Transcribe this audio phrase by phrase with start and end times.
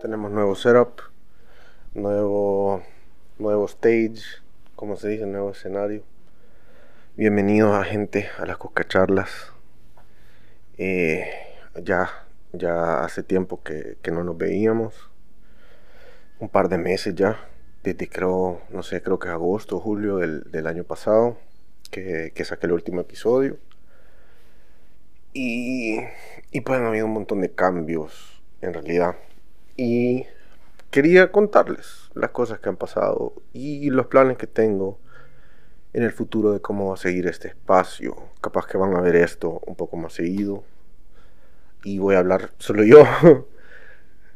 [0.00, 1.00] Tenemos nuevo setup,
[1.92, 2.84] nuevo,
[3.36, 4.20] nuevo stage,
[4.76, 6.04] como se dice, nuevo escenario.
[7.16, 9.28] Bienvenidos a gente a las coscacharlas.
[10.76, 11.28] Eh,
[11.82, 12.10] ya,
[12.52, 14.94] ya hace tiempo que, no nos veíamos.
[16.38, 17.36] Un par de meses ya.
[17.82, 21.38] Desde creo, no sé, creo que es agosto, julio del, año pasado.
[21.90, 23.58] Que, que saqué el último episodio.
[25.32, 25.98] Y,
[26.52, 29.16] y pues han habido un montón de cambios en realidad
[29.78, 30.26] y
[30.90, 34.98] quería contarles las cosas que han pasado y los planes que tengo
[35.92, 38.16] en el futuro de cómo va a seguir este espacio.
[38.40, 40.64] Capaz que van a ver esto un poco más seguido
[41.84, 43.04] y voy a hablar solo yo.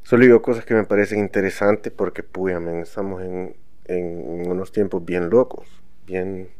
[0.04, 3.56] solo yo cosas que me parecen interesantes porque, pues, estamos en,
[3.86, 5.66] en unos tiempos bien locos,
[6.06, 6.50] bien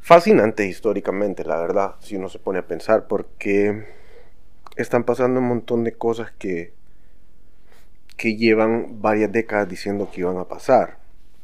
[0.00, 3.88] fascinantes históricamente, la verdad, si uno se pone a pensar, porque
[4.76, 6.76] están pasando un montón de cosas que
[8.16, 10.98] que llevan varias décadas diciendo que iban a pasar,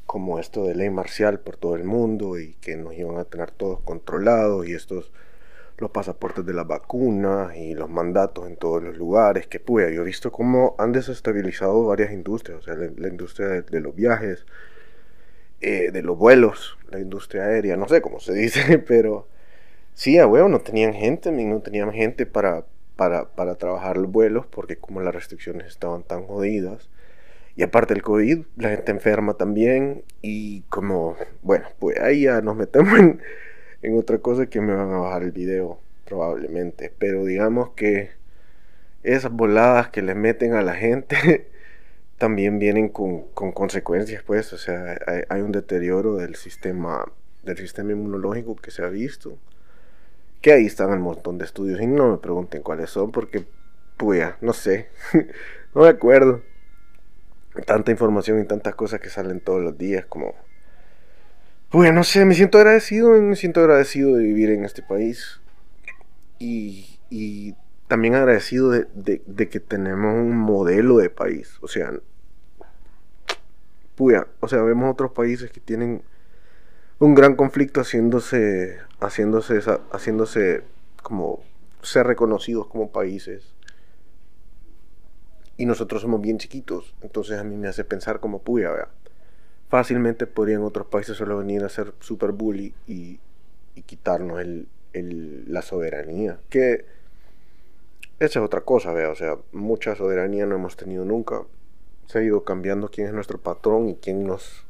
[0.06, 3.50] como esto de ley marcial por todo el mundo y que nos iban a tener
[3.50, 5.12] todos controlados y estos
[5.78, 10.02] los pasaportes de las vacunas y los mandatos en todos los lugares, que puya, yo
[10.02, 14.46] he visto cómo han desestabilizado varias industrias, o sea, la, industria de, los viajes,
[15.60, 19.26] eh, de los vuelos, la industria aérea, no sé cómo se dice, pero
[19.94, 22.64] sí, a huevo, no tenían gente, no tenían gente para,
[23.34, 26.88] para, trabajar los vuelos porque como las restricciones estaban tan jodidas.
[27.56, 32.56] Y aparte del COVID, la gente enferma también y como, bueno, pues ahí ya nos
[32.56, 33.20] metemos en,
[33.82, 36.92] en otra cosa que me van a bajar el video probablemente.
[36.98, 38.10] Pero digamos que
[39.02, 41.50] esas voladas que le meten a la gente
[42.18, 47.04] también vienen con, con consecuencias, pues, o sea, hay, hay, un deterioro del sistema,
[47.42, 49.38] del sistema inmunológico que se ha visto
[50.42, 53.46] que ahí están un montón de estudios y no me pregunten cuáles son porque,
[53.96, 54.90] pues, no sé,
[55.74, 56.42] no me acuerdo.
[57.66, 60.34] Tanta información y tantas cosas que salen todos los días como...
[61.70, 65.40] Pues no sé, me siento agradecido, me siento agradecido de vivir en este país
[66.38, 67.54] y, y
[67.92, 71.92] también agradecido de, de, que tenemos un modelo de país, o sea,
[73.94, 76.02] puya, o sea, vemos otros países que tienen
[76.98, 80.62] un gran conflicto haciéndose, haciéndose, haciéndose
[81.02, 81.42] como
[81.82, 83.52] ser reconocidos como países.
[85.56, 88.88] Y nosotros somos bien chiquitos, entonces a mí me hace pensar como puya, ¿verdad?
[89.68, 93.20] Fácilmente podrían otros países solo venir a ser super bully y,
[93.74, 96.38] y quitarnos el, el, la soberanía.
[96.48, 96.84] Que
[98.18, 99.08] esa es otra cosa, ¿vea?
[99.08, 101.42] O sea, mucha soberanía no hemos tenido nunca.
[102.06, 104.64] Se ha ido cambiando quién es nuestro patrón y quién nos,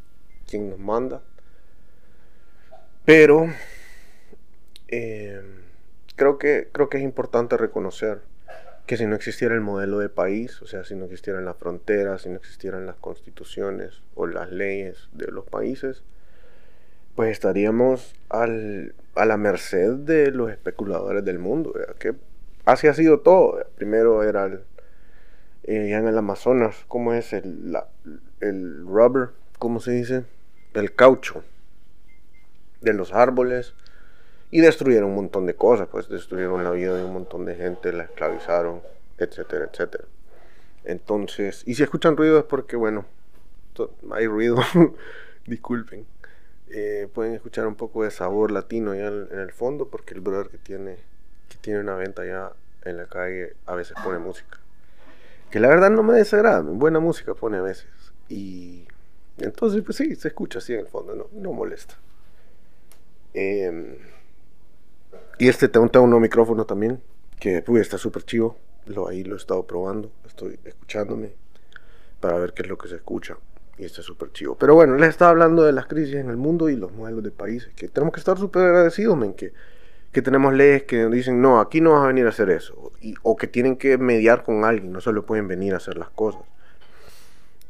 [0.48, 1.22] quién nos manda.
[3.04, 3.48] Pero
[4.92, 5.62] em,
[6.16, 8.20] creo, que, creo que es importante reconocer
[8.86, 12.22] que si no existiera el modelo de país, o sea, si no existieran las fronteras,
[12.22, 16.02] si no existieran las constituciones o las leyes de los países,
[17.14, 22.14] pues estaríamos a la merced de los especuladores del mundo, que
[22.64, 23.64] así ha sido todo.
[23.76, 24.64] Primero era el,
[25.64, 27.76] eh, ya en el Amazonas, ¿cómo es el,
[28.40, 29.30] el rubber?
[29.58, 30.24] ¿Cómo se dice?
[30.74, 31.44] El caucho
[32.80, 33.74] de los árboles
[34.52, 37.90] y destruyeron un montón de cosas, pues destruyeron la vida de un montón de gente,
[37.90, 38.82] la esclavizaron,
[39.16, 40.04] etcétera, etcétera.
[40.84, 43.06] Entonces, y si escuchan ruido es porque, bueno,
[44.12, 44.58] hay ruido,
[45.46, 46.04] disculpen.
[46.68, 50.50] Eh, pueden escuchar un poco de sabor latino ya en, el fondo, porque el brother
[50.50, 50.98] que tiene,
[51.48, 52.52] que tiene una venta ya
[52.84, 54.60] en la calle a veces pone música.
[55.50, 57.88] Que la verdad no me desagrada, buena música pone a veces.
[58.28, 58.86] Y
[59.38, 61.94] entonces, pues sí, se escucha así en el fondo, no, no molesta.
[63.32, 63.96] Em,
[65.42, 67.02] y este tengo, un un micrófono también,
[67.40, 68.56] que está súper chivo.
[68.86, 71.34] Lo, ahí lo he estado probando, estoy escuchándome
[72.20, 73.38] para ver qué es lo que se escucha.
[73.76, 74.54] Y está súper chivo.
[74.54, 77.32] Pero bueno, les estaba hablando de las crisis en el mundo y los modelos de
[77.32, 77.72] países.
[77.74, 79.52] Que tenemos que estar súper agradecidos, men, que,
[80.12, 82.92] que tenemos leyes que dicen, no, aquí no vas a venir a hacer eso.
[83.24, 86.42] o que tienen que mediar con alguien, no solo pueden venir a hacer las cosas.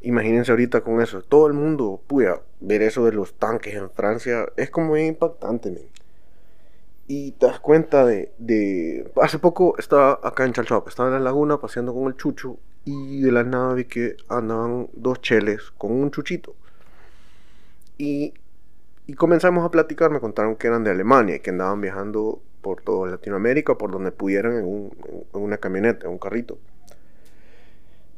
[0.02, 1.22] Imagínense ahorita con eso.
[1.22, 5.91] Todo el mundo, puya, ver eso de los tanques en Francia es como impactante, men.
[7.14, 9.12] Y te das cuenta de, de...
[9.20, 12.56] Hace poco estaba acá en Chalchop, estaba en la laguna paseando con el chucho
[12.86, 16.54] y de la nada vi que andaban dos cheles con un chuchito.
[17.98, 18.32] Y,
[19.06, 22.80] y comenzamos a platicar, me contaron que eran de Alemania y que andaban viajando por
[22.80, 24.96] toda Latinoamérica, por donde pudieran en, un,
[25.34, 26.56] en una camioneta, en un carrito.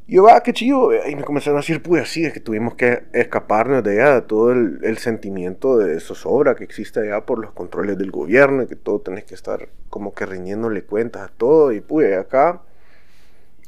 [0.07, 0.91] Yo, ah, qué chido.
[1.09, 4.99] Y me comenzaron a decir, pues así, es que tuvimos que escaparnos de todo el,
[4.99, 9.25] sentimiento de zozobra que existe allá por los controles del gobierno, y que todo tenés
[9.25, 11.73] que estar como que riñéndole cuentas a todo.
[11.73, 12.63] Y pues acá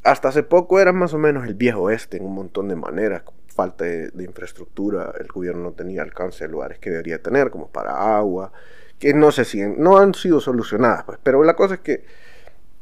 [0.04, 3.22] hasta hace poco era más o menos el viejo oeste en un montón de maneras.
[3.48, 8.16] Falta de, infraestructura, el gobierno no tenía alcance de lugares que debería tener, como para
[8.18, 8.52] agua,
[8.98, 11.18] que no sé si no han sido solucionadas, pues.
[11.22, 12.04] Pero la cosa es que,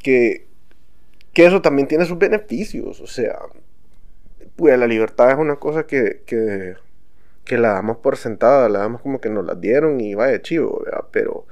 [0.00, 0.48] que,
[1.34, 3.00] que eso también tiene sus beneficios.
[3.00, 3.38] O sea,
[4.56, 6.76] pues la libertad es una cosa que, que,
[7.44, 10.82] que la damos por sentada, la damos como que nos la dieron y vaya chivo,
[10.84, 11.04] ¿verdad?
[11.10, 11.46] Pero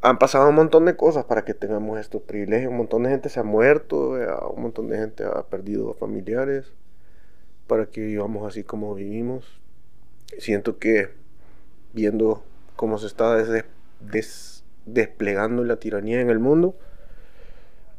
[0.00, 2.70] han pasado un montón de cosas para que tengamos estos privilegios.
[2.70, 4.16] Un montón de gente se ha muerto,
[4.54, 6.72] un montón de gente ha perdido familiares
[7.66, 9.60] para que vivamos así como vivimos.
[10.38, 11.10] Siento que
[11.92, 12.42] viendo
[12.76, 13.36] cómo se está
[14.86, 16.76] desplegando la tiranía en el mundo,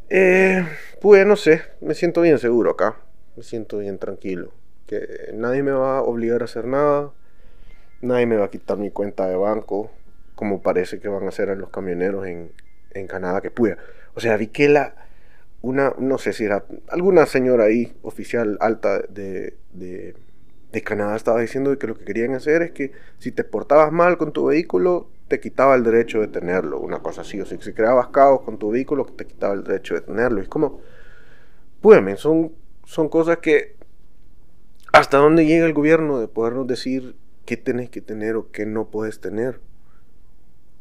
[0.09, 0.65] eh,
[1.01, 2.97] pues no sé, me siento bien seguro acá,
[3.35, 4.51] me siento bien tranquilo,
[4.87, 7.11] que nadie me va a obligar a hacer nada,
[8.01, 9.91] nadie me va a quitar mi cuenta de banco,
[10.35, 12.51] como parece que van a hacer a los camioneros en,
[13.07, 13.77] Canadá que pueda.
[14.13, 14.93] O sea, vi que la,
[15.61, 20.15] una, no sé si era alguna señora ahí, oficial alta de, de,
[20.83, 24.33] Canadá, estaba diciendo que lo que querían hacer es que si te portabas mal con
[24.33, 27.39] tu vehículo, te quitaba el derecho de tenerlo, una cosa así.
[27.39, 30.41] O sea, si creabas caos con tu vehículo, te quitaba el derecho de tenerlo.
[30.41, 30.81] Es como,
[31.79, 32.51] pues, son,
[32.83, 33.77] son cosas que
[34.91, 37.15] hasta dónde llega el gobierno de podernos decir
[37.45, 39.61] qué tenés que tener o qué no puedes tener.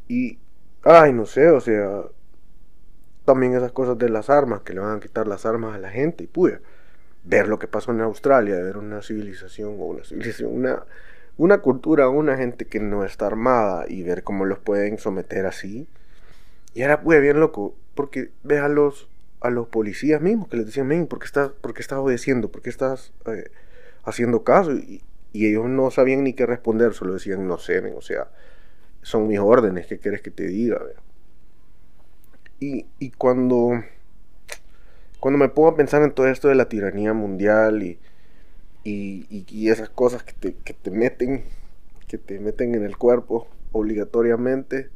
[0.08, 0.38] Y,
[0.82, 2.02] ay, no sé, o sea,
[3.24, 5.90] también esas cosas de las armas, que le van a quitar las armas a la
[5.90, 6.60] gente, y pude
[7.24, 10.84] ver lo que pasó en Australia, ver una civilización o una civilización, una,
[11.38, 15.86] una cultura, una gente que no está armada y ver cómo los pueden someter así.
[16.74, 19.08] Y era pues bien loco, porque ves a los,
[19.40, 22.50] a los policías mismos que les decían, men, ¿por qué estás, por estás obedeciendo?
[22.50, 23.50] ¿Por qué estás eh,
[24.04, 24.72] haciendo caso?
[24.72, 25.00] Y,
[25.32, 28.28] y, ellos no sabían ni qué responder, solo decían, no sé, men, o sea,
[29.02, 30.80] son mis órdenes, ¿qué quieres que te diga?
[32.58, 33.84] Y, y, cuando,
[35.20, 38.00] cuando me pongo a pensar en todo esto de la tiranía mundial y,
[38.88, 41.44] y, esas cosas que te, que te, meten,
[42.06, 44.90] que te meten en el cuerpo obligatoriamente,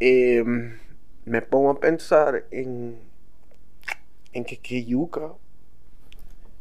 [0.00, 0.78] em,
[1.24, 2.96] me pongo a pensar en,
[4.32, 5.32] en que, que yuca,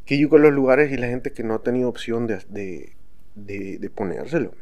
[0.05, 2.93] que yuca los lugares y la gente que no ha tenido opción de, de,
[3.35, 4.53] de, de ponérselo.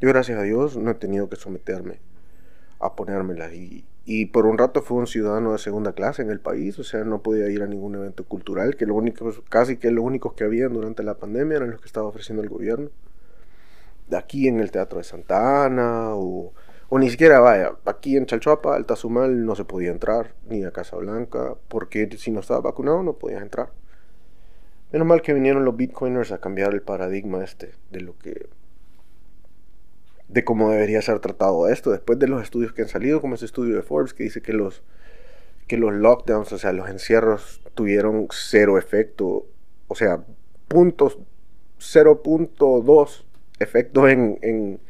[0.00, 1.98] Yo gracias a Dios no he tenido que someterme
[2.80, 6.40] a ponérmela y, y por un rato fui un ciudadano de segunda clase en el
[6.40, 9.90] país, o sea, no podía ir a ningún evento cultural, que lo único, casi que
[9.90, 12.90] los únicos que había durante la pandemia eran los que estaba ofreciendo el gobierno.
[14.08, 16.52] De aquí en el Teatro de Santa Ana, o,
[16.90, 21.56] ni siquiera, vaya, aquí en Chalchuapa, al Tazumal, no se podía entrar, ni a Casablanca,
[21.68, 23.70] porque si no estaba vacunado no podías entrar.
[24.92, 28.48] Menos mal que vinieron los bitcoiners a cambiar el paradigma este de lo que
[30.34, 33.44] de cómo debería ser tratado esto, después de los estudios que han salido, como ese
[33.44, 34.82] estudio de Forbes que dice que los,
[35.68, 39.46] que los lockdowns, o sea, los encierros tuvieron cero efecto,
[39.86, 40.24] o sea,
[40.66, 41.18] puntos
[41.78, 43.24] 0.2
[43.60, 44.80] efecto en, en,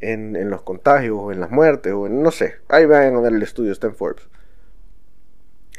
[0.00, 3.20] en, en, los contagios o en las muertes o en, no sé, ahí vayan a
[3.20, 4.28] ver el estudio, está en Forbes.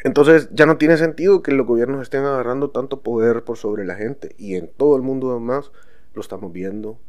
[0.04, 3.96] Entonces ya no tiene sentido que los gobiernos estén agarrando tanto poder por sobre la
[3.96, 5.72] gente y en todo el mundo además
[6.14, 7.00] lo estamos viendo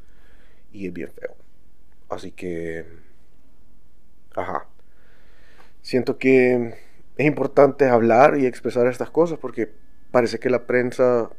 [0.71, 1.35] y es bien feo.
[2.09, 2.87] Así que,
[4.35, 4.67] ajá.
[5.83, 6.75] Siento que
[7.17, 9.71] es importante hablar y expresar estas cosas porque
[10.11, 11.31] parece que la prensa,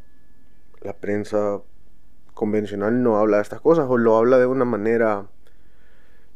[0.81, 1.61] la prensa
[2.33, 5.27] convencional no habla de estas cosas o lo habla de una manera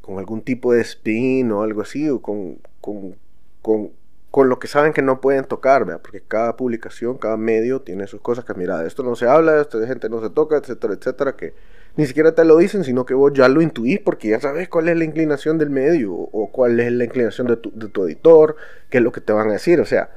[0.01, 3.15] con algún tipo de spin o algo así o con, con,
[3.61, 3.91] con,
[4.31, 6.01] con lo que saben que no pueden tocar, ¿verdad?
[6.01, 9.61] porque cada publicación, cada medio tiene sus cosas que, mira, esto no se habla, de
[9.61, 11.53] esto de gente no se toca, etcétera, etcétera, que
[11.95, 14.89] ni siquiera te lo dicen, sino que vos ya lo intuís porque ya sabes cuál
[14.89, 18.55] es la inclinación del medio o cuál es la inclinación de tu, editor,
[18.89, 19.79] qué es lo que te van a decir.
[19.79, 20.09] O sea,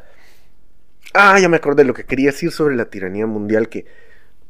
[1.12, 3.87] ah, ya me acordé lo que quería decir sobre la tiranía mundial, que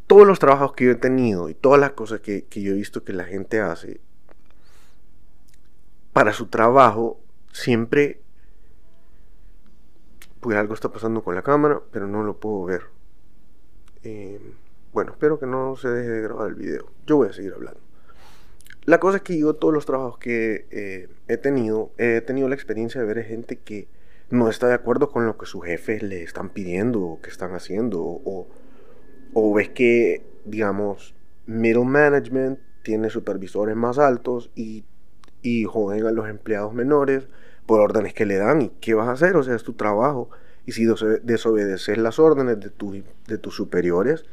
[0.06, 2.76] todos los trabajos que yo he tenido y todas las cosas que, que yo he
[2.76, 4.00] visto que la gente hace
[6.12, 7.21] para su trabajo,
[7.52, 8.21] siempre
[10.40, 12.83] pues algo está pasando con la cámara, pero no lo puedo ver.
[14.04, 14.40] Eh,
[14.92, 16.86] bueno, espero que no se deje de grabar el video.
[17.06, 17.80] Yo voy a seguir hablando.
[18.84, 22.54] La cosa es que yo todos los trabajos que eh, he tenido, he tenido la
[22.54, 23.88] experiencia de ver gente que
[24.30, 27.52] no está de acuerdo con lo que sus jefes le están pidiendo o que están
[27.54, 28.00] haciendo.
[28.00, 28.46] O,
[29.34, 31.14] o ves que, digamos,
[31.46, 34.84] middle management tiene supervisores más altos y,
[35.42, 37.28] y joden a los empleados menores
[37.66, 38.62] por órdenes que le dan.
[38.62, 39.36] ¿Y qué vas a hacer?
[39.36, 40.30] O sea, es tu trabajo.
[40.64, 44.24] Y si desobedeces las órdenes de, tu, de tus superiores,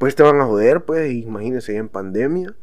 [0.00, 2.54] pues te van a joder, pues imagínense en pandemia,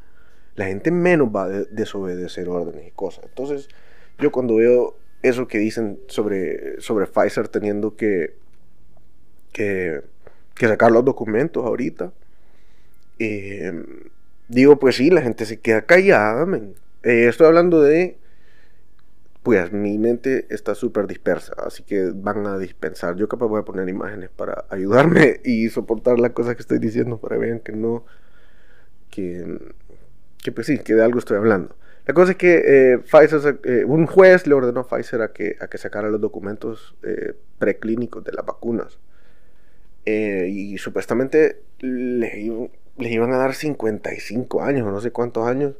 [0.56, 3.26] la gente menos va a desobedecer órdenes y cosas.
[3.26, 3.70] Entonces,
[4.18, 8.34] yo cuando veo eso que dicen sobre, sobre Pfizer teniendo que,
[9.52, 10.02] que,
[10.56, 12.12] sacar los documentos ahorita.
[13.20, 13.86] Eh,
[14.48, 16.48] digo, pues sí, la gente se queda callada,
[17.04, 18.18] eh, estoy hablando de
[19.48, 23.16] pues mi mente está súper dispersa, así que van a dispensar.
[23.16, 27.18] Yo capaz voy a poner imágenes para ayudarme y soportar las cosas que estoy diciendo
[27.18, 28.04] para que vean que no,
[29.10, 29.58] que,
[30.44, 31.78] que pues sí, que de algo estoy hablando.
[32.06, 35.56] La cosa es que eh, Pfizer, eh, un juez le ordenó a Pfizer a que,
[35.62, 39.00] a que sacara los documentos eh, preclínicos de las vacunas.
[40.06, 42.34] y supuestamente les,
[42.98, 45.76] les, iban a dar 55 años o no sé cuántos años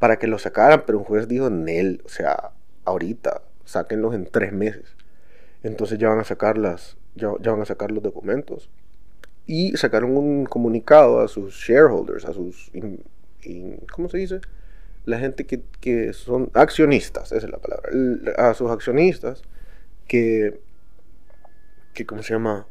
[0.00, 2.50] para que lo sacaran, pero un juez dijo, Nel, o sea,
[2.84, 4.96] ahorita, sáquenlos en tres meses.
[5.62, 8.68] Entonces ya van a sacar las, ya, van a sacar los documentos.
[9.46, 12.70] Y sacaron un comunicado a sus shareholders, a sus,
[13.92, 14.40] ¿cómo se dice?
[15.04, 17.90] La gente que, que, son accionistas, esa es la palabra,
[18.36, 19.42] a sus accionistas,
[20.06, 20.60] que,
[21.92, 22.66] que ¿cómo se llama?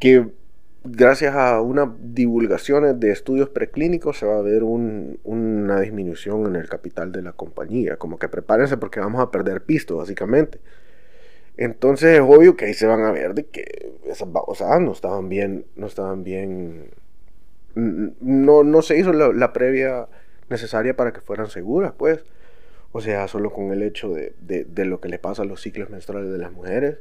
[0.00, 0.28] Que
[0.84, 6.68] gracias a unas divulgaciones de estudios preclínicos se va a ver una disminución en el
[6.68, 7.96] capital de la compañía.
[7.96, 10.58] Como que prepárense porque vamos a perder pisto, básicamente.
[11.56, 15.28] Entonces es obvio que ahí se van a ver de que esas babosadas no estaban
[15.28, 16.90] bien, no estaban bien,
[17.74, 20.08] no, no se hizo la, previa
[20.48, 22.24] necesaria para que fueran seguras, pues.
[22.92, 25.90] O sea, solo con el hecho de, de, lo que le pasa a los ciclos
[25.90, 26.98] menstruales de las mujeres,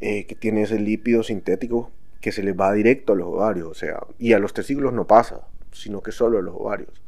[0.00, 1.90] eh, que tiene ese lípido sintético
[2.20, 5.06] que se les va directo a los ovarios, o sea, y a los testículos no
[5.06, 7.02] pasa, sino que solo a los ovarios.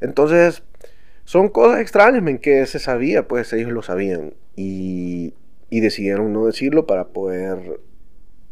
[0.00, 0.62] Entonces,
[1.24, 5.34] son cosas extrañas en que se sabía, pues ellos lo sabían y,
[5.70, 7.80] y, decidieron no decirlo para poder,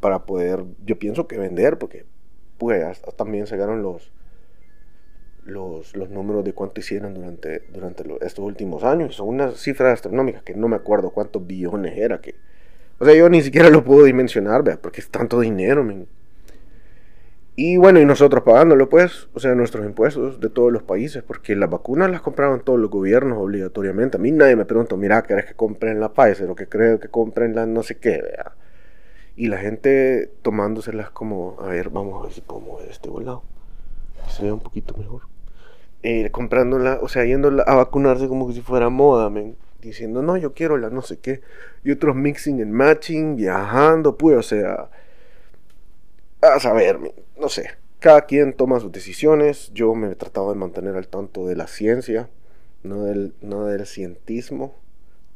[0.00, 2.06] para poder, yo pienso que vender, porque
[2.58, 4.12] pues también sacaron los,
[5.44, 9.16] los, los, números de cuánto hicieron durante, durante estos últimos años.
[9.16, 12.36] Son unas cifras astronómicas que no me acuerdo cuántos billones era que,
[12.98, 14.78] o sea, yo ni siquiera lo puedo dimensionar, ¿vea?
[14.80, 16.06] porque es tanto dinero, men.
[17.54, 21.54] Y bueno, y nosotros pagándolo, pues, o sea, nuestros impuestos de todos los países, porque
[21.54, 24.16] las vacunas las compraban todos los gobiernos obligatoriamente.
[24.16, 27.08] A mí nadie me pregunta, mira, ¿querés que compren la Pfizer o que creo que
[27.08, 28.52] compren la no sé qué, vea?
[29.36, 33.42] Y la gente tomándoselas como, a ver, vamos a ver si podemos ver este volado.
[34.28, 35.22] Se ve un poquito mejor.
[36.02, 39.56] Eh, comprándola, o sea, yendo a vacunarse como si fuera moda, men
[39.88, 41.40] diciendo, no, yo quiero la no sé qué,
[41.84, 44.90] y otros mixing and matching, viajando, pues, o sea,
[46.40, 46.98] a saber,
[47.38, 51.46] no sé, cada quien toma sus decisiones, yo me he tratado de mantener al tanto
[51.46, 52.28] de la ciencia,
[52.82, 54.74] no del, no del cientismo,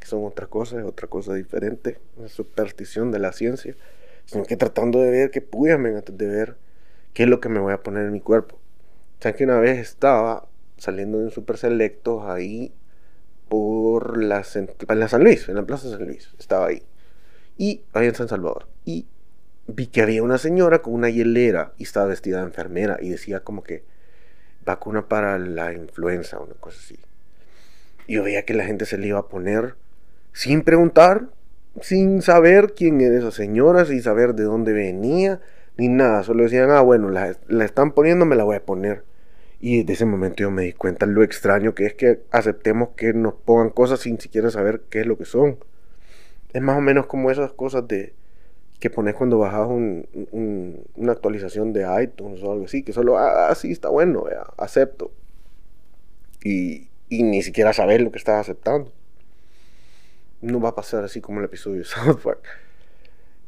[0.00, 1.98] que son otra cosa, es otra cosa diferente,
[2.28, 3.76] superstición de la ciencia,
[4.24, 5.46] sino que tratando de ver que
[5.96, 6.56] antes de ver
[7.12, 8.56] qué es lo que me voy a poner en mi cuerpo.
[8.56, 12.72] O sea que una vez estaba saliendo de un super selecto ahí
[13.48, 16.82] por la, en la San Luis, en la Plaza San Luis, estaba ahí.
[17.56, 18.66] Y ahí en San Salvador.
[18.84, 19.06] Y
[19.66, 23.40] vi que había una señora con una hielera y estaba vestida de enfermera y decía
[23.40, 23.84] como que
[24.64, 26.98] vacuna para la influenza, una cosa así.
[28.06, 29.74] Y yo veía que la gente se le iba a poner
[30.32, 31.28] sin preguntar,
[31.80, 35.40] sin saber quién era esa señora, sin saber de dónde venía,
[35.76, 36.22] ni nada.
[36.22, 39.04] Solo decían, ah, bueno, la, la están poniendo, me la voy a poner.
[39.60, 43.14] Y de ese momento yo me di cuenta lo extraño que es que aceptemos que
[43.14, 45.58] nos pongan cosas sin siquiera saber qué es lo que son.
[46.52, 48.14] Es más o menos como esas cosas de
[48.80, 53.72] que pones cuando bajas una actualización de iTunes o algo así, que solo, ah, sí,
[53.72, 54.24] está bueno,
[54.58, 55.10] acepto.
[56.44, 58.92] Y, ni siquiera saber lo que estás aceptando.
[60.42, 62.42] No va a pasar así como el episodio de South Park.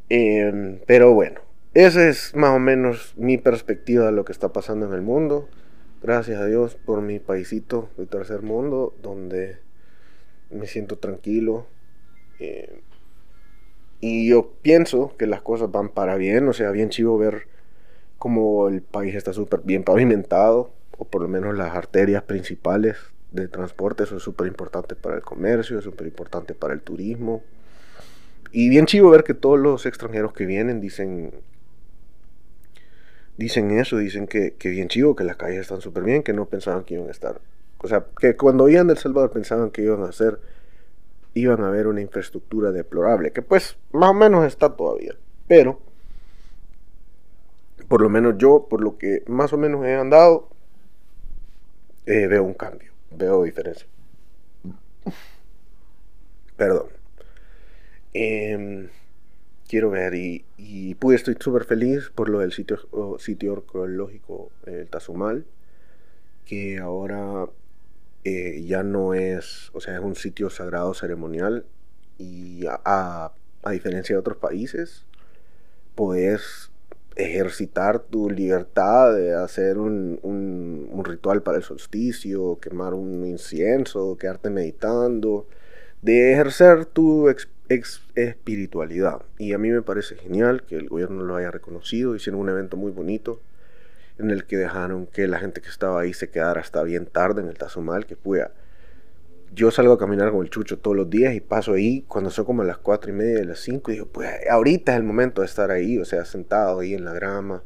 [0.08, 1.40] Em, pero bueno,
[1.74, 5.48] esa es más o menos mi perspectiva de lo que está pasando en el mundo.
[6.00, 9.58] Gracias a Dios por mi paisito de tercer mundo, donde
[10.50, 11.66] me siento tranquilo.
[12.38, 12.80] Eh,
[14.00, 17.48] y yo pienso que las cosas van para bien, o sea, bien chivo ver
[18.16, 22.96] cómo el país está súper bien pavimentado, o por lo menos las arterias principales
[23.32, 27.42] de transporte, eso es súper importante para el comercio, es súper importante para el turismo.
[28.52, 31.32] Y bien chivo ver que todos los extranjeros que vienen dicen
[33.38, 36.46] dicen eso, dicen que, que bien chivo, que las calles están súper bien, que no
[36.46, 37.40] pensaban que iban a estar.
[37.78, 40.40] O sea, que cuando iban del Salvador pensaban que iban a hacer,
[41.34, 45.14] iban a ver una infraestructura deplorable, que pues más o menos está todavía.
[45.46, 45.80] Pero,
[47.86, 50.48] por lo menos yo, por lo que más o menos he andado,
[52.06, 53.86] eh, veo un cambio, veo diferencia.
[56.56, 56.88] Perdón.
[58.14, 58.88] Eh,
[59.68, 62.78] quiero ver y, y pues estoy súper feliz por lo del sitio,
[63.18, 65.44] sitio arqueológico el Tazumal
[66.48, 67.46] que ahora
[68.24, 71.66] eh, ya no es, o sea, es un sitio sagrado ceremonial
[72.16, 73.32] y a,
[73.62, 75.04] a, diferencia de otros países,
[75.94, 76.70] puedes
[77.16, 84.50] ejercitar tu libertad de hacer un, un, ritual para el solsticio, quemar un incienso, quedarte
[84.50, 85.46] meditando,
[86.02, 87.28] de ejercer tu
[87.68, 89.22] espiritualidad.
[89.38, 92.76] Y a mí me parece genial que el gobierno lo haya reconocido, hicieron un evento
[92.76, 93.40] muy bonito
[94.18, 97.40] en el que dejaron que la gente que estaba ahí se quedara hasta bien tarde
[97.40, 98.52] en el Tazumal, que pueda
[99.54, 102.04] yo salgo a caminar con el chucho todos los días y paso ahí.
[102.08, 104.98] Cuando son como las cuatro y media de las cinco y digo, pues ahorita es
[104.98, 107.62] el momento de estar ahí, o sea, sentado ahí en la grama,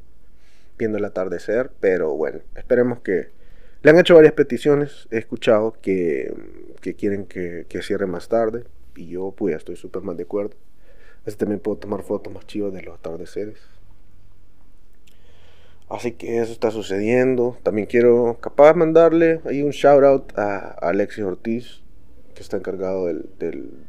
[0.78, 3.30] viendo el atardecer, pero bueno, esperemos que...
[3.82, 6.32] Le han hecho varias peticiones, he escuchado que,
[6.80, 8.64] que quieren que, que, cierre más tarde
[8.96, 10.56] y yo pues estoy súper más de acuerdo.
[11.26, 13.58] Así también puedo tomar fotos más chivas de los atardeceres.
[15.92, 17.58] Así que eso está sucediendo.
[17.62, 21.82] También quiero capaz mandarle ahí un shout out a Alexis Ortiz,
[22.34, 23.28] que está encargado del,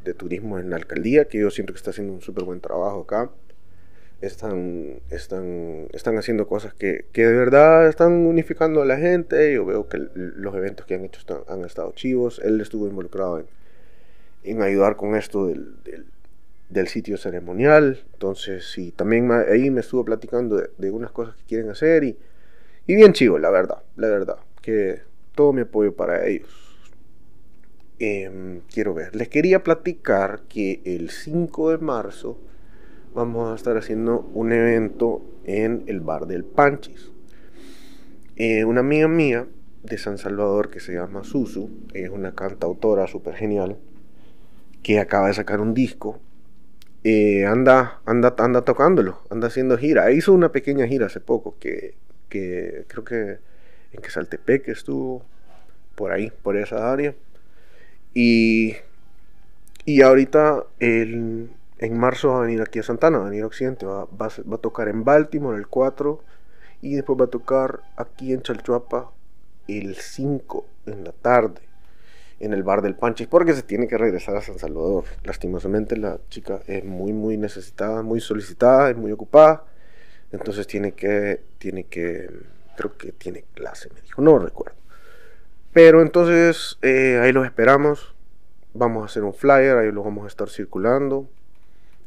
[0.04, 3.00] de turismo en la alcaldía, que yo siento que está haciendo un súper buen trabajo
[3.00, 3.30] acá.
[4.20, 9.54] Están, están, están haciendo cosas que, que, de verdad están unificando a la gente.
[9.54, 12.38] Yo veo que los eventos que han hecho han estado chivos.
[12.44, 13.46] Él estuvo involucrado en,
[14.44, 15.74] en ayudar con esto del,
[16.68, 18.04] del sitio ceremonial.
[18.12, 22.18] Entonces, sí, también ahí me estuvo platicando de, unas cosas que quieren hacer y,
[22.86, 25.00] y, bien chivo, la verdad, la verdad, que
[25.34, 26.50] todo mi apoyo para ellos.
[27.98, 32.38] Em, quiero ver, les quería platicar que el 5 de marzo
[33.14, 37.12] vamos a estar haciendo un evento en el bar del Panchis.
[38.36, 39.46] Eh, una amiga mía
[39.84, 43.78] de San Salvador que se llama Susu, es una cantautora súper genial,
[44.84, 46.20] que acaba de sacar un disco
[47.04, 50.10] eh, anda, anda, anda tocándolo, anda haciendo gira.
[50.10, 51.96] Hizo una pequeña gira hace poco que,
[52.30, 53.38] que creo que
[53.92, 55.22] en Quesaltepec estuvo
[55.96, 57.14] por ahí, por esa área.
[58.14, 58.76] Y,
[59.84, 61.50] y ahorita en
[61.90, 64.56] marzo va a venir aquí a Santana, va a venir a Occidente, va, va, va,
[64.56, 66.22] a tocar en Baltimore el 4
[66.80, 69.10] y después va a tocar aquí en Chalchuapa
[69.68, 71.73] el 5 en la tarde
[72.40, 75.04] en el bar del Panchis porque se tiene que regresar a San Salvador.
[75.22, 79.64] Lastimosamente la chica es muy muy necesitada, muy solicitada, es muy ocupada.
[80.32, 82.28] Entonces tiene que tiene que
[82.76, 84.76] creo que tiene clase, me dijo, no recuerdo.
[85.72, 88.14] Pero entonces eh, ahí los esperamos.
[88.74, 91.28] Vamos a hacer un flyer, ahí lo vamos a estar circulando.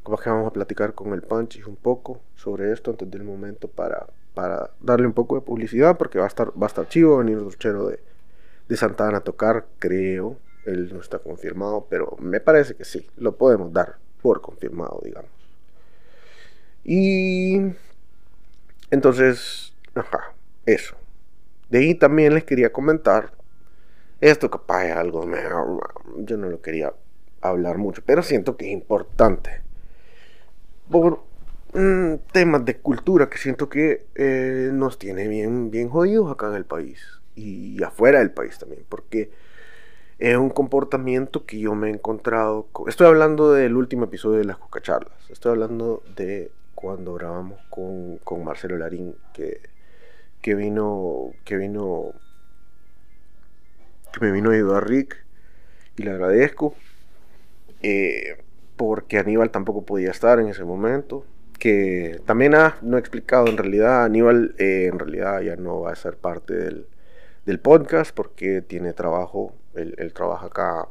[0.04, 4.70] Vamos a platicar con el Panchis un poco sobre esto antes del momento para, para
[4.80, 7.58] darle un poco de publicidad porque va a estar, va a estar chivo venir el
[7.58, 8.00] chero de,
[8.68, 10.38] de Santana a tocar, creo.
[10.66, 15.32] Él no está confirmado, pero me parece que sí, lo podemos dar por confirmado, digamos.
[16.84, 17.58] Y
[18.92, 20.34] entonces, ajá,
[20.66, 20.96] eso.
[21.70, 23.32] De ahí también les quería comentar,
[24.20, 25.26] esto capaz es algo,
[26.18, 26.94] yo no lo quería
[27.42, 29.62] hablar mucho, pero siento que es importante.
[30.90, 31.24] Por
[31.74, 36.56] mm, temas de cultura que siento que eh, nos tiene bien, bien jodidos acá en
[36.56, 39.30] el país y afuera del país también, porque
[40.20, 42.68] es un comportamiento que yo me he encontrado.
[42.88, 48.44] Estoy hablando del último episodio de las Cucacharlas, estoy hablando de cuando grabamos con, con
[48.44, 49.62] Marcelo Larín, que,
[50.42, 52.14] que vino, que vino,
[54.14, 55.24] que me vino a ayudar Rick,
[55.98, 56.76] y le agradezco.
[57.82, 58.38] Eh,
[58.76, 61.26] porque Aníbal tampoco podía estar en ese momento.
[61.60, 65.92] Que también ha, no he explicado, en realidad Aníbal eh, en realidad ya no va
[65.92, 66.86] a ser parte del,
[67.48, 70.90] del podcast porque tiene trabajo, él, trabaja acá.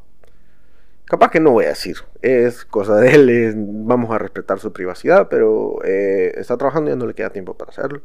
[1.04, 5.28] Capaz que no voy a decir, es cosa de él, vamos a respetar su privacidad,
[5.28, 8.00] pero eh, está trabajando y ya no le queda tiempo para hacerlo.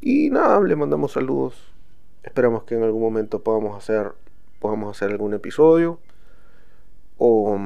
[0.00, 1.72] Y nada, le mandamos saludos.
[2.24, 4.10] Esperamos que en algún momento podamos hacer,
[4.58, 6.00] podamos hacer algún episodio
[7.18, 7.56] o,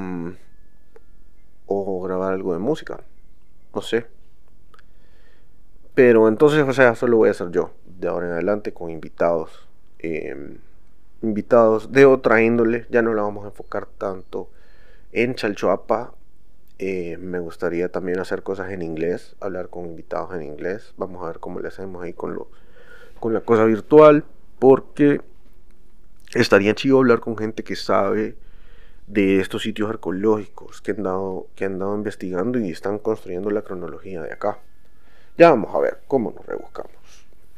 [1.65, 3.01] o grabar algo de música.
[3.75, 4.07] No sé.
[5.95, 9.68] Pero entonces, o sea, solo voy a hacer yo de ahora en adelante con invitados
[9.99, 10.59] Em,
[11.23, 12.87] invitados de otra índole.
[12.91, 14.49] Ya no la vamos a enfocar tanto
[15.13, 16.15] en Chalchuapa.
[16.79, 20.95] Eh, me gustaría también hacer cosas en inglés, hablar con invitados en inglés.
[20.97, 22.49] Vamos a ver cómo le hacemos ahí con, lo,
[23.21, 24.25] con la cosa virtual.
[24.59, 25.21] Porque
[26.35, 28.37] estaría chido hablar con gente que sabe
[29.07, 33.63] de estos sitios arqueológicos que han, dado, que han dado investigando y están construyendo la
[33.63, 34.59] cronología de acá.
[35.37, 36.98] Ya vamos a ver cómo nos rebuscamos.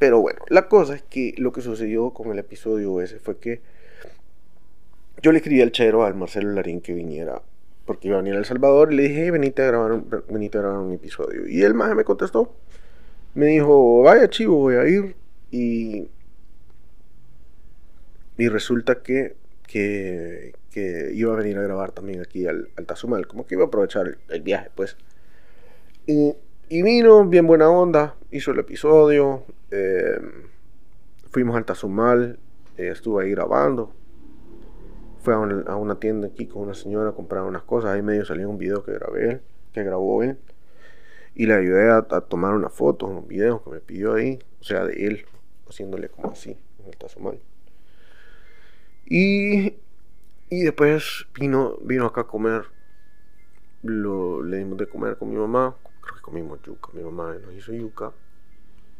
[0.01, 3.61] Pero bueno, la cosa es que lo que sucedió con el episodio ese fue que
[5.21, 7.39] yo le escribí al chero, al Marcelo Larín, que viniera,
[7.85, 10.57] porque iba a venir a El Salvador, y le dije, venite a grabar un, venite
[10.57, 11.47] a grabar un episodio.
[11.47, 12.51] Y él más me contestó,
[13.35, 15.15] me dijo, vaya chivo, voy a ir.
[15.51, 16.07] Y,
[18.39, 19.35] y resulta que,
[19.67, 23.65] que, que, iba a venir a grabar también aquí al, al Tazumal, como que iba
[23.65, 24.97] a aprovechar el, el viaje, pues.
[26.07, 26.33] Y
[26.71, 29.43] y vino bien buena onda, hizo el episodio.
[29.71, 30.21] Eh,
[31.29, 32.39] fuimos al Tazumal,
[32.77, 33.91] eh, estuve ahí grabando.
[35.21, 37.91] Fue a una, tienda aquí con una señora a comprar unas cosas.
[37.91, 39.41] Ahí medio salió un video que grabé él,
[39.73, 40.37] que grabó él.
[41.35, 44.39] Y le ayudé a, tomar una foto, unos videos que me pidió ahí.
[44.61, 45.25] O sea, de él,
[45.67, 47.37] haciéndole como así, en el Tazumal.
[49.05, 49.75] Y,
[50.49, 52.63] y después vino, vino acá a comer.
[53.83, 55.75] Lo, le dimos de comer con mi mamá.
[56.01, 56.89] Creo que comimos yuca.
[56.93, 58.11] Mi mamá nos hizo yuca.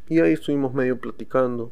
[0.07, 1.71] Y ahí estuvimos medio platicando.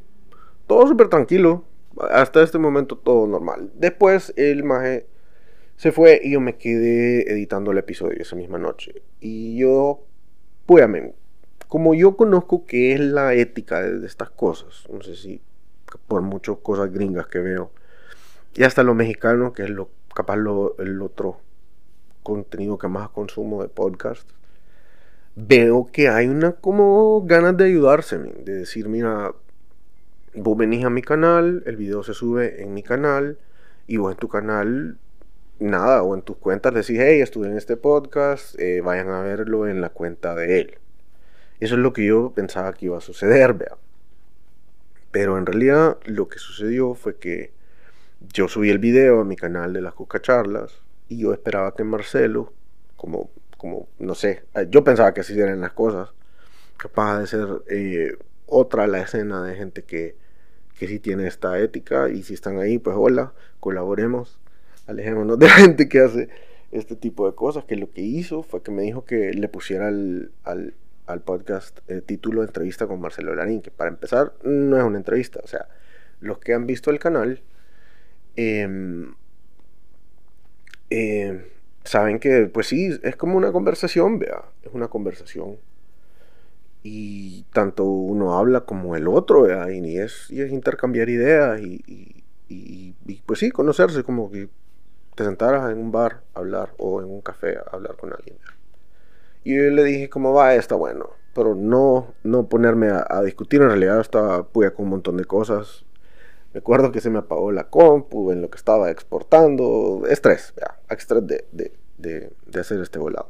[0.68, 1.66] Todo súper tranquilo.
[2.12, 3.72] Hasta este momento todo normal.
[3.76, 5.08] Después el maje
[5.76, 9.02] se fue y yo me quedé editando el episodio esa misma noche.
[9.20, 10.04] Y yo,
[10.66, 10.86] pues,
[11.70, 15.42] como yo conozco que es la ética de estas cosas, no sé si
[16.08, 17.72] por muchas cosas gringas que veo,
[18.56, 21.40] y hasta lo mexicano, que es lo capaz lo, el otro
[22.24, 24.30] contenido que más consumo de podcast,
[25.36, 29.34] veo que hay una como ganas de ayudarse, de decir, mira,
[30.36, 33.38] vos venís a mi canal, el video se sube en mi canal,
[33.88, 34.98] y vos en tu canal,
[35.60, 39.68] nada, o en tus cuentas decís, hey, estuve en este podcast, eh, vayan a verlo
[39.68, 40.78] en la cuenta de él.
[41.60, 43.76] Eso es lo que yo pensaba que iba a suceder, vea.
[45.12, 47.52] Pero en realidad lo que sucedió fue que
[48.34, 52.54] yo subí el video a mi canal de las cucacharlas y yo esperaba que Marcelo,
[52.96, 56.10] como, como no sé, eh, yo pensaba que así eran las cosas,
[56.78, 58.18] capaz de ser eh,
[58.48, 60.16] otra la escena de gente que,
[60.80, 64.40] que sí tiene esta ética y si están ahí, pues hola, colaboremos,
[64.88, 66.30] alejémonos de gente que hace
[66.72, 69.90] este tipo de cosas, que lo que hizo fue que me dijo que le pusiera
[69.90, 70.74] al, al,
[71.06, 74.98] al podcast el título de entrevista con Marcelo Larín, que para empezar no es una
[74.98, 75.68] entrevista, o sea,
[76.20, 77.44] los que han visto el canal
[78.42, 79.14] Em,
[80.90, 81.44] em,
[81.90, 85.58] saben que, pues sí, es como una conversación, vea, es una conversación.
[86.84, 92.94] Y tanto uno habla como el otro, vea, y, es, y es intercambiar ideas y,
[93.26, 94.50] pues sí, conocerse, como que
[95.16, 98.38] te sentaras en un bar a hablar o en un café a hablar con alguien.
[99.44, 100.54] Y yo le dije, ¿cómo va?
[100.54, 105.18] Está bueno, pero no, no ponerme a, discutir, en realidad estaba pues, con un montón
[105.18, 105.86] de cosas
[106.54, 110.04] Recuerdo que se me apagó la compu en lo que estaba exportando.
[110.10, 113.30] Estrés, ya, estrés de, de, de, hacer este volado.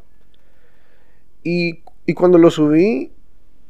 [1.44, 3.12] Y, y, cuando lo subí,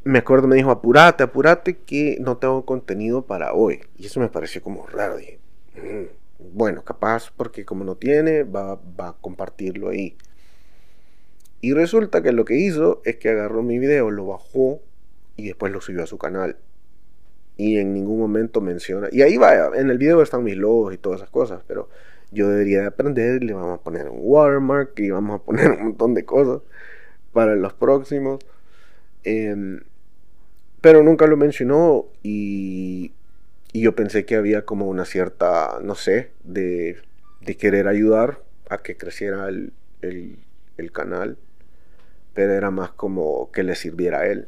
[0.04, 3.82] me acuerdo, me dijo, apurate, apurate, que no tengo contenido para hoy.
[3.98, 5.18] Y eso me pareció como raro.
[5.18, 5.40] Dije,
[5.76, 10.16] mm, bueno, capaz porque como no tiene, va, va a compartirlo ahí.
[11.62, 14.80] Y resulta que lo que hizo es que agarró mi video, lo bajó
[15.36, 16.58] y después lo subió a su canal
[17.60, 19.10] y en ningún momento menciona.
[19.12, 21.90] Y ahí va, en el video están mis logos y todas esas cosas, pero
[22.32, 25.84] yo debería de aprender, le vamos a poner un watermark y vamos a poner un
[25.84, 26.62] montón de cosas
[27.34, 28.40] para los próximos.
[29.26, 29.82] Em,
[30.80, 33.12] pero nunca lo mencionó y,
[33.74, 36.96] y, yo pensé que había como una cierta, no sé, de,
[37.42, 40.40] de querer ayudar a que creciera el, el,
[40.78, 41.38] el canal,
[42.34, 44.48] pero era más como que le sirviera a él.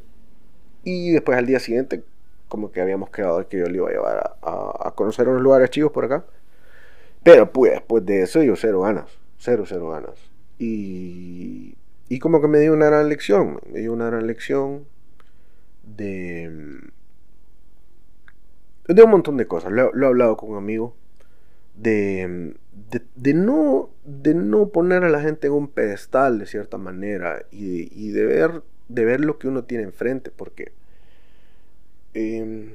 [0.85, 2.03] Y después al día siguiente
[2.51, 5.93] como que habíamos quedado que yo le iba a llevar a, conocer unos lugares chicos
[5.93, 6.25] por acá.
[7.23, 10.19] Pero pues después de eso yo cero ganas, cero, cero ganas.
[10.59, 11.77] Y,
[12.09, 14.85] y como que me dio una gran lección, me dio una gran lección
[15.83, 16.81] de,
[18.85, 19.71] de un montón de cosas.
[19.71, 20.93] Lo, he hablado con un amigo
[21.77, 22.53] de,
[23.15, 27.87] de, no, de no poner a la gente en un pedestal de cierta manera y,
[27.97, 30.73] y de, ver, de ver lo que uno tiene enfrente, porque
[32.13, 32.73] Em,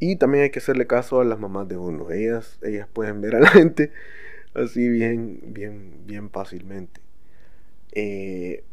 [0.00, 2.10] y también hay que hacerle caso a las mamás de uno.
[2.10, 3.92] Ellas, ellas pueden ver a la gente
[4.54, 7.00] así bien, bien, bien fácilmente.
[7.92, 8.64] Eh,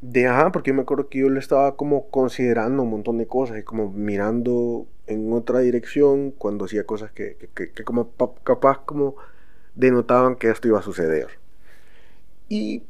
[0.00, 3.26] de ajá, porque yo me acuerdo que yo le estaba como considerando un montón de
[3.26, 8.10] cosas y como mirando en otra dirección cuando hacía cosas que, que, como
[8.44, 9.16] capaz como
[9.74, 11.28] denotaban que esto iba a suceder.
[12.48, 12.84] Y,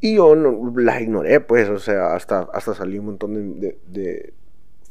[0.00, 4.34] y yo no, las ignoré, pues, o sea, hasta, hasta salí un montón de,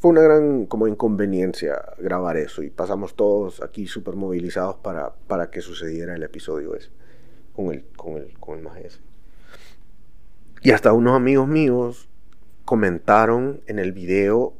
[0.01, 5.51] fue una gran como inconveniencia grabar eso y pasamos todos aquí súper movilizados para, para
[5.51, 6.89] que sucediera el episodio ese
[7.53, 8.99] con el, con el, con el ese.
[10.63, 12.09] Y hasta unos amigos míos
[12.65, 14.55] comentaron en el video,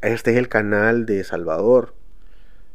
[0.00, 1.96] este es el canal de Salvador,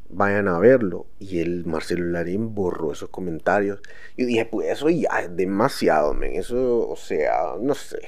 [0.09, 1.07] vayan a verlo.
[1.19, 3.79] Y el Marcelo Larín borró esos comentarios.
[4.17, 6.35] Y dije, pues eso ya es demasiado, men.
[6.35, 7.99] Eso, o sea, no sé.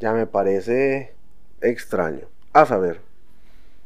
[0.00, 1.14] Ya me parece
[1.60, 2.33] extraño.
[2.54, 3.00] A saber.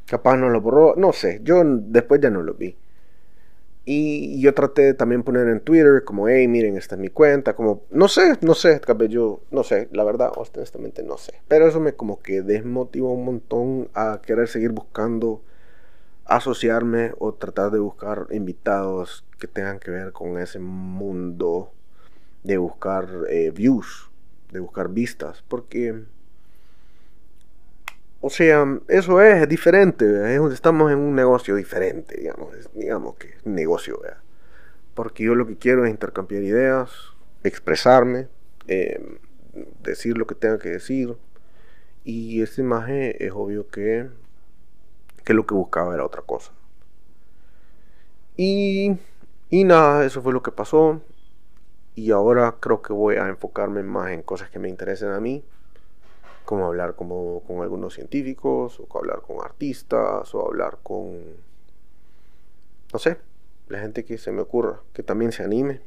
[0.06, 0.94] Capaz no lo borró.
[0.96, 1.40] No sé.
[1.42, 2.76] Yo después ya no lo vi.
[3.90, 7.56] Y yo traté de también poner en Twitter como, hey, miren, esta es mi cuenta,
[7.56, 11.40] como, no sé, no sé, yo, no sé, la verdad, honestamente no sé.
[11.48, 15.42] Pero eso me como que desmotivó un montón a querer seguir buscando
[16.26, 21.72] asociarme o tratar de buscar invitados que tengan que ver con ese mundo
[22.44, 24.10] de buscar eh, views,
[24.52, 26.04] de buscar vistas, porque
[28.20, 33.54] o sea, eso es diferente, estamos en un negocio diferente, digamos, digamos que es un
[33.54, 34.00] negocio,
[34.94, 36.90] porque yo lo que quiero es intercambiar ideas,
[37.44, 38.28] expresarme,
[38.66, 39.18] em,
[39.82, 41.16] decir lo que tenga que decir,
[42.02, 44.08] y esta imagen es obvio que,
[45.24, 46.52] que lo que buscaba era otra cosa.
[48.36, 48.96] Y,
[49.50, 51.02] y nada, eso fue lo que pasó,
[51.94, 55.44] y ahora creo que voy a enfocarme más en cosas que me interesen a mí
[56.48, 61.18] como hablar como, con algunos científicos, o hablar con artistas, o hablar con,
[62.90, 63.18] no sé,
[63.68, 65.82] la gente que se me ocurra, que también se anime,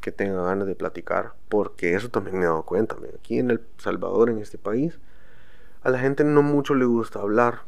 [0.00, 3.60] que tenga ganas de platicar, porque eso también me he dado cuenta, aquí en El
[3.78, 4.98] Salvador, en este país,
[5.82, 7.60] a la gente no mucho le gusta hablar,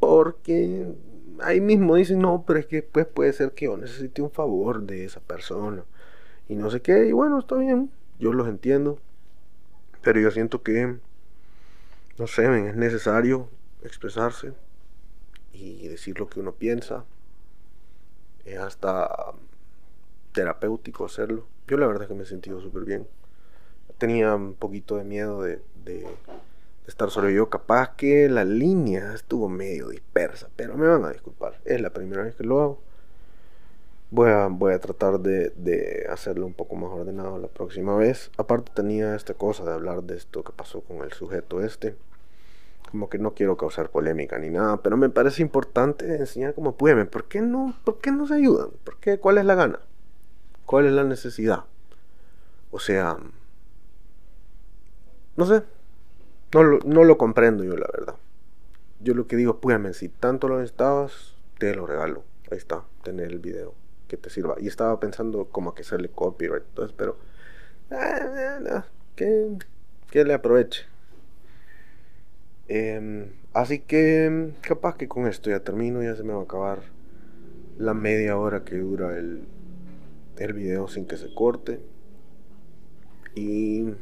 [0.00, 0.92] porque
[1.38, 4.82] ahí mismo dicen, no, pero es que pues puede ser que yo necesite un favor
[4.82, 5.84] de esa persona,
[6.48, 8.98] y no sé qué, y bueno, está bien, yo los entiendo,
[10.02, 10.98] pero yo siento que
[12.18, 13.48] no sé, es necesario
[13.82, 14.52] expresarse
[15.52, 17.04] y decir lo que uno piensa.
[18.44, 19.32] Es hasta
[20.32, 21.46] terapéutico hacerlo.
[21.66, 23.08] Yo la verdad es que me he sentido súper bien.
[23.98, 25.60] Tenía un poquito de miedo de,
[26.86, 27.48] estar solo yo.
[27.48, 31.60] Capaz que la línea estuvo medio dispersa, pero me van a disculpar.
[31.64, 32.82] Es la primera vez que lo hago.
[34.10, 38.30] Voy a, voy a tratar de, de, hacerlo un poco más ordenado la próxima vez.
[38.38, 41.96] Aparte tenía esta cosa de hablar de esto que pasó con el sujeto este.
[42.90, 47.08] Como que no quiero causar polémica ni nada, pero me parece importante enseñar cómo pueden.
[47.08, 48.70] ¿Por qué no, por qué no se ayudan?
[48.84, 49.18] ¿Por qué?
[49.18, 49.80] ¿Cuál es la gana?
[50.66, 51.64] ¿Cuál es la necesidad?
[52.70, 53.18] O sea,
[55.36, 55.64] no sé.
[56.54, 58.14] No lo, no lo comprendo yo, la verdad.
[59.00, 62.22] Yo lo que digo, púyame, si tanto lo necesitabas, te lo regalo.
[62.52, 63.74] Ahí está, tener el video
[64.08, 64.56] que te sirva.
[64.58, 67.16] Y estaba pensando como que hacerle copyright, entonces, pero
[67.90, 68.82] eh,
[69.14, 69.56] que,
[70.10, 70.84] que le aproveche.
[72.68, 76.80] Em, así que capaz que con esto ya termino, ya se me va a acabar
[77.78, 79.46] la media hora que dura el,
[80.38, 81.80] el video sin que se corte.
[83.34, 83.94] Y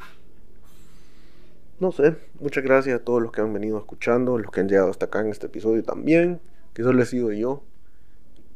[1.81, 4.91] no sé, muchas gracias a todos los que han venido escuchando, los que han llegado
[4.91, 6.41] hasta acá en este episodio también,
[6.73, 7.63] que solo he sido yo.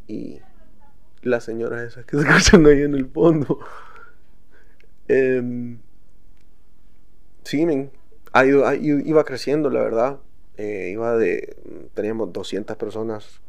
[0.07, 0.41] Y
[1.23, 3.61] la señora esa que se escuchan ahí en el fondo.
[5.09, 5.77] Eh,
[7.45, 10.19] sí, iba creciendo, la verdad.
[10.57, 11.57] Eh, iba de.
[11.95, 13.41] Teníamos 200 personas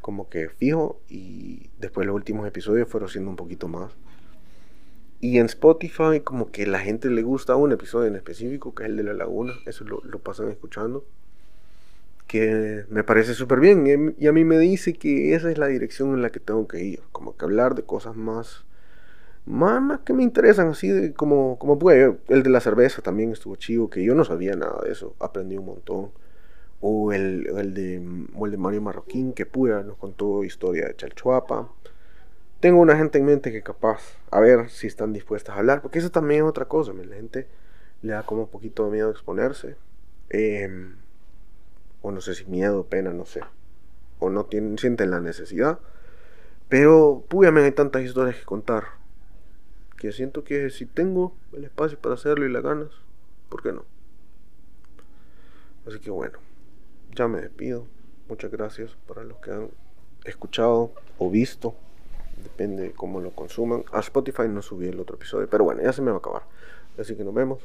[0.00, 3.92] como que fijo y después los últimos episodios fueron siendo un poquito más.
[5.20, 8.88] Y en Spotify como que la gente le gusta un episodio en específico, que es
[8.88, 11.04] el de la laguna, eso lo pasan escuchando
[12.30, 14.14] que me parece súper bien.
[14.16, 16.80] Y a mí me dice que esa es la dirección en la que tengo que
[16.80, 17.02] ir.
[17.10, 18.64] Como que hablar de cosas más,
[19.46, 22.18] más, que me interesan, así de, como, como puede.
[22.28, 25.16] El de la cerveza también estuvo chido, que yo no sabía nada de eso.
[25.18, 26.12] Aprendí un montón.
[26.80, 31.68] O el, el, de, el de Mario Marroquín, que puya nos contó historia de Chalchuapa.
[32.60, 35.98] Tengo una gente en mente que capaz, a ver si están dispuestas a hablar, porque
[35.98, 36.92] eso también es otra cosa.
[36.92, 37.48] La gente
[38.02, 39.74] le da como un poquito de miedo exponerse.
[40.28, 40.68] Eh,
[42.02, 43.40] o no sé si miedo, pena, no sé,
[44.18, 45.78] o no tienen, sienten la necesidad.
[46.68, 48.84] Pero, púyame, hay tantas historias que contar,
[49.96, 52.90] que siento que si tengo el espacio para hacerlo y las ganas,
[53.48, 53.84] ¿por qué no?
[55.86, 56.38] Así que bueno,
[57.14, 57.86] ya me despido.
[58.28, 59.70] Muchas gracias para los que han
[60.24, 61.74] escuchado o visto.
[62.42, 63.84] Depende de cómo lo consuman.
[63.92, 66.42] A Spotify no subí el otro episodio, pero bueno, ya se me va a acabar.
[66.98, 67.60] Así que nos vemos.